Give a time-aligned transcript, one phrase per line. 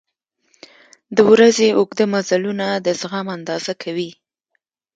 [1.15, 4.11] •د ورځې اوږده مزلونه د زغم اندازه کوي.